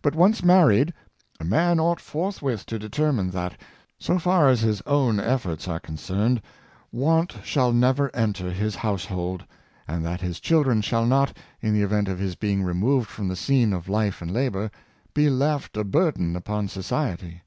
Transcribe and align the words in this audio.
But, 0.00 0.14
once 0.14 0.42
married, 0.42 0.94
a 1.38 1.44
man 1.44 1.78
ought 1.78 2.00
forthwith 2.00 2.64
to 2.64 2.78
determine 2.78 3.28
that, 3.32 3.60
so 3.98 4.18
far 4.18 4.48
as 4.48 4.62
his 4.62 4.80
own 4.86 5.20
ef 5.20 5.42
forts 5.42 5.68
are 5.68 5.78
concerned, 5.78 6.40
want 6.90 7.36
shall 7.44 7.70
never 7.74 8.10
enter 8.16 8.50
his 8.50 8.76
house 8.76 9.04
hold; 9.04 9.44
and 9.86 10.02
that 10.06 10.22
his 10.22 10.40
children 10.40 10.80
shall 10.80 11.04
not, 11.04 11.36
in 11.60 11.74
the 11.74 11.82
event 11.82 12.08
of 12.08 12.18
his 12.18 12.34
being 12.34 12.62
removed 12.62 13.10
from 13.10 13.28
the 13.28 13.36
scene 13.36 13.74
of 13.74 13.90
life 13.90 14.22
and 14.22 14.32
labor, 14.32 14.70
be 15.12 15.28
left 15.28 15.76
a 15.76 15.84
burden 15.84 16.34
upon 16.34 16.68
society. 16.68 17.42